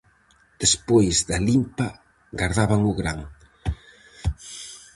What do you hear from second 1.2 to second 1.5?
da